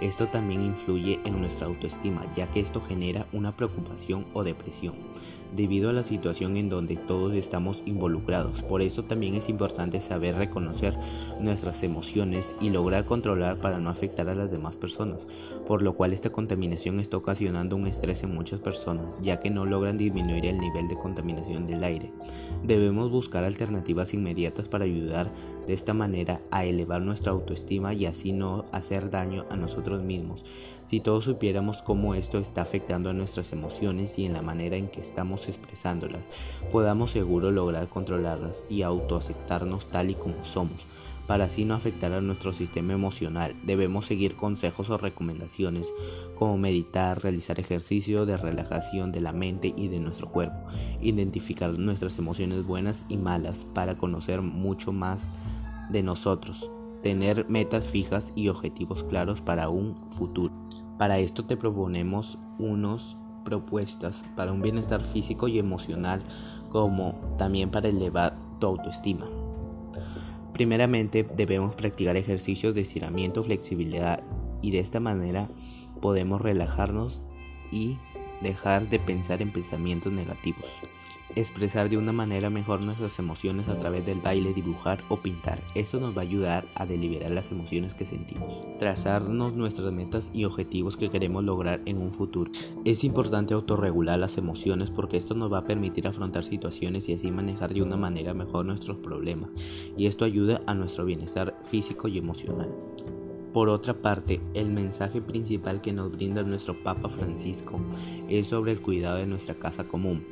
Esto 0.00 0.28
también 0.28 0.62
influye 0.62 1.20
en 1.24 1.40
nuestra 1.40 1.66
autoestima, 1.66 2.22
ya 2.34 2.46
que 2.46 2.60
esto 2.60 2.80
genera 2.80 3.26
una 3.32 3.56
preocupación 3.56 4.26
o 4.32 4.44
depresión 4.44 4.94
debido 5.54 5.90
a 5.90 5.92
la 5.92 6.04
situación 6.04 6.56
en 6.56 6.68
donde 6.68 6.96
todos 6.96 7.34
estamos 7.34 7.82
involucrados. 7.84 8.62
Por 8.62 8.82
eso 8.82 9.04
también 9.04 9.34
es 9.34 9.48
importante 9.48 10.00
saber 10.00 10.36
reconocer 10.36 10.96
nuestras 11.40 11.82
emociones 11.82 12.56
y 12.60 12.70
lograr 12.70 13.04
controlar 13.04 13.60
para 13.60 13.78
no 13.78 13.90
afectar 13.90 14.28
a 14.28 14.34
las 14.34 14.52
demás 14.52 14.78
personas, 14.78 15.26
por 15.66 15.82
lo 15.82 15.94
cual 15.94 16.12
esta 16.12 16.30
contaminación 16.30 17.00
está 17.00 17.16
ocasionando 17.16 17.76
un 17.76 17.88
estrés 17.88 18.22
en 18.22 18.34
muchas 18.34 18.60
personas, 18.60 19.16
ya 19.20 19.40
que 19.40 19.50
no 19.50 19.66
logran 19.66 19.98
disminuir 19.98 20.46
el 20.46 20.60
nivel 20.60 20.88
de 20.88 20.96
contaminación 20.96 21.66
del 21.66 21.82
aire. 21.82 22.12
Debemos 22.62 23.10
buscar 23.10 23.44
alternativas 23.44 23.79
inmediatas 24.12 24.68
para 24.68 24.84
ayudar 24.84 25.30
de 25.66 25.74
esta 25.74 25.94
manera 25.94 26.40
a 26.50 26.64
elevar 26.64 27.02
nuestra 27.02 27.32
autoestima 27.32 27.94
y 27.94 28.06
así 28.06 28.32
no 28.32 28.64
hacer 28.72 29.10
daño 29.10 29.46
a 29.50 29.56
nosotros 29.56 30.02
mismos. 30.02 30.44
Si 30.86 30.98
todos 30.98 31.24
supiéramos 31.24 31.82
cómo 31.82 32.14
esto 32.14 32.38
está 32.38 32.62
afectando 32.62 33.10
a 33.10 33.12
nuestras 33.12 33.52
emociones 33.52 34.18
y 34.18 34.26
en 34.26 34.32
la 34.32 34.42
manera 34.42 34.76
en 34.76 34.88
que 34.88 35.00
estamos 35.00 35.48
expresándolas, 35.48 36.26
podamos 36.72 37.12
seguro 37.12 37.52
lograr 37.52 37.88
controlarlas 37.88 38.64
y 38.68 38.82
autoaceptarnos 38.82 39.86
tal 39.86 40.10
y 40.10 40.14
como 40.14 40.44
somos. 40.44 40.86
Para 41.30 41.44
así 41.44 41.64
no 41.64 41.74
afectar 41.74 42.12
a 42.12 42.20
nuestro 42.20 42.52
sistema 42.52 42.92
emocional, 42.92 43.54
debemos 43.62 44.04
seguir 44.06 44.34
consejos 44.34 44.90
o 44.90 44.98
recomendaciones 44.98 45.94
como 46.34 46.58
meditar, 46.58 47.22
realizar 47.22 47.60
ejercicio 47.60 48.26
de 48.26 48.36
relajación 48.36 49.12
de 49.12 49.20
la 49.20 49.32
mente 49.32 49.72
y 49.76 49.86
de 49.86 50.00
nuestro 50.00 50.28
cuerpo, 50.28 50.58
identificar 51.00 51.78
nuestras 51.78 52.18
emociones 52.18 52.64
buenas 52.64 53.06
y 53.08 53.16
malas 53.16 53.64
para 53.64 53.96
conocer 53.96 54.42
mucho 54.42 54.92
más 54.92 55.30
de 55.90 56.02
nosotros, 56.02 56.68
tener 57.00 57.48
metas 57.48 57.84
fijas 57.84 58.32
y 58.34 58.48
objetivos 58.48 59.04
claros 59.04 59.40
para 59.40 59.68
un 59.68 60.02
futuro. 60.08 60.52
Para 60.98 61.20
esto 61.20 61.44
te 61.44 61.56
proponemos 61.56 62.40
unas 62.58 63.16
propuestas 63.44 64.24
para 64.34 64.52
un 64.52 64.62
bienestar 64.62 65.00
físico 65.00 65.46
y 65.46 65.60
emocional 65.60 66.20
como 66.70 67.14
también 67.38 67.70
para 67.70 67.88
elevar 67.88 68.36
tu 68.58 68.66
autoestima. 68.66 69.39
Primeramente 70.52 71.26
debemos 71.36 71.74
practicar 71.74 72.16
ejercicios 72.16 72.74
de 72.74 72.82
estiramiento, 72.82 73.42
flexibilidad 73.42 74.22
y 74.62 74.72
de 74.72 74.80
esta 74.80 75.00
manera 75.00 75.48
podemos 76.00 76.40
relajarnos 76.40 77.22
y 77.70 77.98
dejar 78.42 78.88
de 78.88 78.98
pensar 78.98 79.42
en 79.42 79.52
pensamientos 79.52 80.12
negativos 80.12 80.66
expresar 81.36 81.88
de 81.88 81.96
una 81.96 82.12
manera 82.12 82.50
mejor 82.50 82.80
nuestras 82.80 83.18
emociones 83.18 83.68
a 83.68 83.78
través 83.78 84.04
del 84.04 84.20
baile, 84.20 84.52
dibujar 84.52 85.02
o 85.08 85.20
pintar. 85.20 85.62
Eso 85.74 86.00
nos 86.00 86.16
va 86.16 86.22
a 86.22 86.24
ayudar 86.24 86.68
a 86.74 86.86
deliberar 86.86 87.30
las 87.30 87.50
emociones 87.50 87.94
que 87.94 88.06
sentimos. 88.06 88.60
Trazarnos 88.78 89.54
nuestras 89.54 89.92
metas 89.92 90.30
y 90.34 90.44
objetivos 90.44 90.96
que 90.96 91.10
queremos 91.10 91.44
lograr 91.44 91.80
en 91.86 91.98
un 91.98 92.12
futuro. 92.12 92.50
Es 92.84 93.04
importante 93.04 93.54
autorregular 93.54 94.18
las 94.18 94.38
emociones 94.38 94.90
porque 94.90 95.16
esto 95.16 95.34
nos 95.34 95.52
va 95.52 95.58
a 95.58 95.64
permitir 95.64 96.06
afrontar 96.06 96.44
situaciones 96.44 97.08
y 97.08 97.14
así 97.14 97.30
manejar 97.30 97.74
de 97.74 97.82
una 97.82 97.96
manera 97.96 98.34
mejor 98.34 98.66
nuestros 98.66 98.98
problemas. 98.98 99.52
Y 99.96 100.06
esto 100.06 100.24
ayuda 100.24 100.60
a 100.66 100.74
nuestro 100.74 101.04
bienestar 101.04 101.56
físico 101.62 102.08
y 102.08 102.18
emocional. 102.18 102.74
Por 103.52 103.68
otra 103.68 104.00
parte, 104.00 104.40
el 104.54 104.70
mensaje 104.70 105.20
principal 105.20 105.80
que 105.80 105.92
nos 105.92 106.12
brinda 106.12 106.44
nuestro 106.44 106.80
Papa 106.84 107.08
Francisco 107.08 107.80
es 108.28 108.46
sobre 108.46 108.70
el 108.70 108.80
cuidado 108.80 109.16
de 109.16 109.26
nuestra 109.26 109.56
casa 109.56 109.88
común 109.88 110.24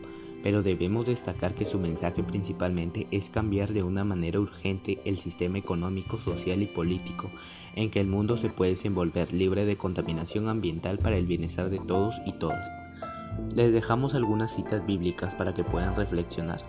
pero 0.42 0.62
debemos 0.62 1.06
destacar 1.06 1.54
que 1.54 1.64
su 1.64 1.78
mensaje 1.78 2.22
principalmente 2.22 3.06
es 3.10 3.30
cambiar 3.30 3.72
de 3.72 3.82
una 3.82 4.04
manera 4.04 4.40
urgente 4.40 5.00
el 5.04 5.18
sistema 5.18 5.58
económico, 5.58 6.18
social 6.18 6.62
y 6.62 6.66
político 6.66 7.30
en 7.74 7.90
que 7.90 8.00
el 8.00 8.06
mundo 8.06 8.36
se 8.36 8.50
puede 8.50 8.72
desenvolver 8.72 9.32
libre 9.32 9.64
de 9.64 9.76
contaminación 9.76 10.48
ambiental 10.48 10.98
para 10.98 11.16
el 11.16 11.26
bienestar 11.26 11.70
de 11.70 11.78
todos 11.78 12.16
y 12.26 12.32
todas. 12.32 12.66
Les 13.54 13.72
dejamos 13.72 14.14
algunas 14.14 14.54
citas 14.54 14.84
bíblicas 14.84 15.34
para 15.34 15.54
que 15.54 15.64
puedan 15.64 15.94
reflexionar. 15.94 16.60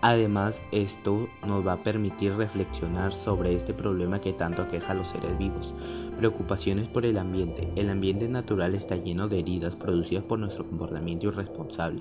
Además, 0.00 0.62
esto 0.70 1.28
nos 1.44 1.66
va 1.66 1.72
a 1.72 1.82
permitir 1.82 2.32
reflexionar 2.34 3.12
sobre 3.12 3.54
este 3.54 3.74
problema 3.74 4.20
que 4.20 4.32
tanto 4.32 4.62
aqueja 4.62 4.92
a 4.92 4.94
los 4.94 5.08
seres 5.08 5.36
vivos. 5.38 5.74
Preocupaciones 6.16 6.86
por 6.86 7.04
el 7.04 7.18
ambiente. 7.18 7.72
El 7.74 7.90
ambiente 7.90 8.28
natural 8.28 8.76
está 8.76 8.94
lleno 8.94 9.26
de 9.26 9.40
heridas 9.40 9.74
producidas 9.74 10.22
por 10.22 10.38
nuestro 10.38 10.68
comportamiento 10.68 11.26
irresponsable. 11.26 12.00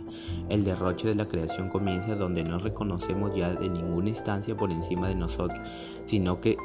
El 0.49 0.63
derroche 0.63 1.07
de 1.07 1.15
la 1.15 1.27
creación 1.27 1.69
comienza 1.69 2.15
donde 2.15 2.43
no 2.43 2.60
reconocemos 2.60 3.36
ya 3.36 3.53
de 3.53 3.67
ninguna 3.67 4.10
instancia 4.10 4.55
por 4.55 4.71
encima 4.71 5.07
de 5.07 5.15
nosotros, 5.15 5.67
sino 6.05 6.39
que 6.39 6.55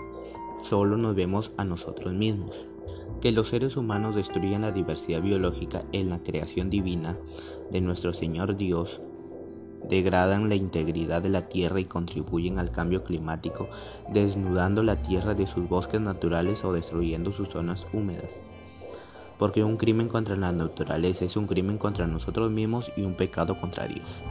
solo 0.62 0.98
nos 0.98 1.14
vemos 1.14 1.52
a 1.56 1.64
nosotros 1.64 2.12
mismos. 2.12 2.68
Que 3.22 3.32
los 3.32 3.48
seres 3.48 3.78
humanos 3.78 4.16
destruyan 4.16 4.62
la 4.62 4.72
diversidad 4.72 5.22
biológica 5.22 5.84
en 5.92 6.10
la 6.10 6.22
creación 6.22 6.68
divina 6.68 7.16
de 7.70 7.80
nuestro 7.80 8.12
Señor 8.12 8.56
Dios 8.56 9.00
degradan 9.88 10.48
la 10.48 10.54
integridad 10.54 11.22
de 11.22 11.28
la 11.28 11.48
tierra 11.48 11.80
y 11.80 11.84
contribuyen 11.84 12.58
al 12.58 12.70
cambio 12.70 13.04
climático, 13.04 13.68
desnudando 14.08 14.82
la 14.82 14.96
tierra 14.96 15.34
de 15.34 15.46
sus 15.46 15.68
bosques 15.68 16.00
naturales 16.00 16.64
o 16.64 16.72
destruyendo 16.72 17.32
sus 17.32 17.48
zonas 17.48 17.86
húmedas. 17.92 18.40
Porque 19.38 19.64
un 19.64 19.76
crimen 19.76 20.08
contra 20.08 20.36
la 20.36 20.52
naturaleza 20.52 21.24
es 21.24 21.36
un 21.36 21.46
crimen 21.46 21.78
contra 21.78 22.06
nosotros 22.06 22.50
mismos 22.50 22.92
y 22.96 23.02
un 23.02 23.14
pecado 23.14 23.56
contra 23.58 23.86
Dios. 23.86 24.22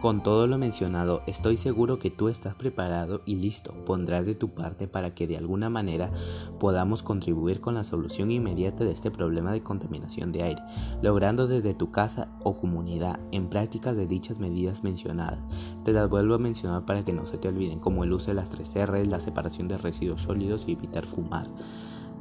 Con 0.00 0.22
todo 0.22 0.46
lo 0.46 0.56
mencionado, 0.56 1.20
estoy 1.26 1.58
seguro 1.58 1.98
que 1.98 2.08
tú 2.08 2.28
estás 2.28 2.54
preparado 2.54 3.20
y 3.26 3.34
listo. 3.34 3.74
Pondrás 3.84 4.24
de 4.24 4.34
tu 4.34 4.54
parte 4.54 4.88
para 4.88 5.14
que 5.14 5.26
de 5.26 5.36
alguna 5.36 5.68
manera 5.68 6.10
podamos 6.58 7.02
contribuir 7.02 7.60
con 7.60 7.74
la 7.74 7.84
solución 7.84 8.30
inmediata 8.30 8.84
de 8.84 8.92
este 8.92 9.10
problema 9.10 9.52
de 9.52 9.62
contaminación 9.62 10.32
de 10.32 10.42
aire, 10.42 10.62
logrando 11.02 11.46
desde 11.46 11.74
tu 11.74 11.90
casa 11.90 12.28
o 12.42 12.56
comunidad 12.56 13.20
en 13.30 13.50
prácticas 13.50 13.94
de 13.94 14.06
dichas 14.06 14.38
medidas 14.38 14.84
mencionadas. 14.84 15.44
Te 15.84 15.92
las 15.92 16.08
vuelvo 16.08 16.34
a 16.34 16.38
mencionar 16.38 16.86
para 16.86 17.04
que 17.04 17.12
no 17.12 17.26
se 17.26 17.36
te 17.36 17.48
olviden, 17.48 17.78
como 17.78 18.02
el 18.02 18.14
uso 18.14 18.28
de 18.28 18.34
las 18.36 18.48
tres 18.48 18.74
R, 18.74 19.04
la 19.04 19.20
separación 19.20 19.68
de 19.68 19.76
residuos 19.76 20.22
sólidos 20.22 20.64
y 20.66 20.72
evitar 20.72 21.04
fumar 21.04 21.46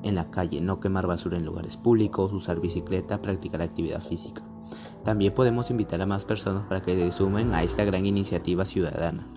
en 0.04 0.16
la 0.16 0.30
calle, 0.30 0.60
no 0.60 0.82
quemar 0.82 1.08
basura 1.08 1.38
en 1.38 1.46
lugares 1.46 1.78
públicos, 1.78 2.34
usar 2.34 2.60
bicicleta, 2.60 3.22
practicar 3.22 3.62
actividad 3.62 4.02
física. 4.02 4.44
También 5.04 5.34
podemos 5.34 5.70
invitar 5.72 6.02
a 6.02 6.06
más 6.06 6.26
personas 6.26 6.64
para 6.64 6.82
que 6.82 6.96
se 6.96 7.12
sumen 7.12 7.54
a 7.54 7.64
esta 7.64 7.84
gran 7.86 8.06
iniciativa 8.06 8.66
ciudadana. 8.66 9.28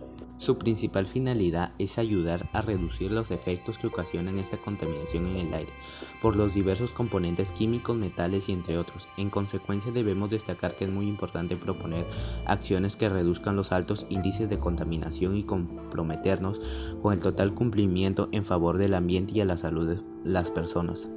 Su 0.43 0.59
principal 0.59 1.07
finalidad 1.07 1.73
es 1.79 1.99
ayudar 1.99 2.51
a 2.53 2.63
reducir 2.63 3.13
los 3.13 3.31
efectos 3.31 3.79
que 3.79 3.87
ocasionan 3.87 4.39
esta 4.39 4.57
contaminación 4.57 5.29
en 5.29 5.37
el 5.37 5.55
aire 5.55 5.73
por 6.21 6.35
los 6.35 6.53
diversos 6.53 6.93
componentes 6.93 7.53
químicos, 7.53 7.97
metales 7.97 8.49
y 8.49 8.53
entre 8.53 8.77
otros. 8.77 9.09
En 9.17 9.31
consecuencia 9.31 9.93
debemos 9.93 10.31
destacar 10.31 10.75
que 10.75 10.87
es 10.87 10.91
muy 10.91 11.07
importante 11.07 11.57
proponer 11.57 12.09
acciones 12.45 12.97
que 12.97 13.09
reduzcan 13.09 13.55
los 13.55 13.71
altos 13.71 14.05
índices 14.11 14.49
de 14.49 14.59
contaminación 14.59 15.37
y 15.37 15.45
comprometernos 15.45 16.61
con 17.01 17.13
el 17.13 17.21
total 17.21 17.55
cumplimiento 17.55 18.29
en 18.33 18.45
favor 18.45 18.79
del 18.79 18.95
ambiente 18.95 19.35
y 19.35 19.43
a 19.43 19.45
la 19.45 19.57
salud 19.57 20.03
las 20.25 20.51
personas. 20.51 21.11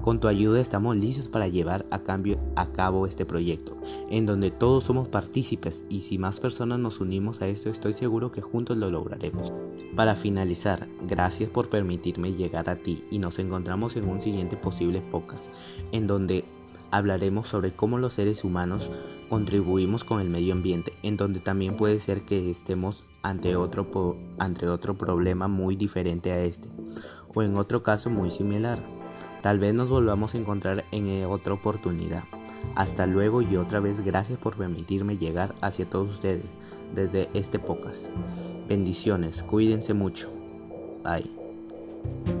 Con 0.00 0.20
tu 0.20 0.28
ayuda 0.28 0.60
estamos 0.60 0.96
listos 0.96 1.28
para 1.28 1.48
llevar 1.48 1.84
a, 1.90 1.98
cambio, 2.02 2.38
a 2.56 2.72
cabo 2.72 3.04
este 3.04 3.26
proyecto, 3.26 3.76
en 4.10 4.26
donde 4.26 4.50
todos 4.50 4.84
somos 4.84 5.08
partícipes 5.08 5.84
y 5.90 6.02
si 6.02 6.18
más 6.18 6.40
personas 6.40 6.78
nos 6.78 7.00
unimos 7.00 7.42
a 7.42 7.48
esto 7.48 7.68
estoy 7.68 7.94
seguro 7.94 8.32
que 8.32 8.40
juntos 8.40 8.78
lo 8.78 8.90
lograremos. 8.90 9.52
Para 9.96 10.14
finalizar, 10.14 10.88
gracias 11.06 11.50
por 11.50 11.68
permitirme 11.68 12.32
llegar 12.32 12.70
a 12.70 12.76
ti 12.76 13.04
y 13.10 13.18
nos 13.18 13.38
encontramos 13.38 13.96
en 13.96 14.08
un 14.08 14.20
siguiente 14.20 14.56
posible 14.56 15.02
podcast, 15.02 15.52
en 15.92 16.06
donde 16.06 16.44
hablaremos 16.90 17.46
sobre 17.46 17.72
cómo 17.72 17.98
los 17.98 18.14
seres 18.14 18.44
humanos 18.44 18.90
contribuimos 19.28 20.04
con 20.04 20.20
el 20.20 20.28
medio 20.28 20.52
ambiente, 20.52 20.92
en 21.02 21.16
donde 21.16 21.40
también 21.40 21.76
puede 21.76 22.00
ser 22.00 22.22
que 22.22 22.50
estemos 22.50 23.04
ante 23.22 23.56
otro, 23.56 24.16
ante 24.38 24.68
otro 24.68 24.96
problema 24.96 25.48
muy 25.48 25.76
diferente 25.76 26.32
a 26.32 26.40
este, 26.40 26.68
o 27.34 27.42
en 27.42 27.56
otro 27.56 27.82
caso 27.82 28.10
muy 28.10 28.30
similar. 28.30 28.82
Tal 29.42 29.58
vez 29.58 29.74
nos 29.74 29.88
volvamos 29.88 30.34
a 30.34 30.38
encontrar 30.38 30.84
en 30.90 31.06
eh, 31.06 31.26
otra 31.26 31.54
oportunidad. 31.54 32.24
Hasta 32.74 33.06
luego 33.06 33.42
y 33.42 33.56
otra 33.56 33.80
vez 33.80 34.00
gracias 34.00 34.38
por 34.38 34.56
permitirme 34.56 35.16
llegar 35.16 35.54
hacia 35.60 35.88
todos 35.88 36.10
ustedes 36.10 36.44
desde 36.94 37.28
este 37.34 37.58
podcast. 37.58 38.08
Bendiciones, 38.68 39.42
cuídense 39.42 39.94
mucho. 39.94 40.30
Bye. 41.04 42.37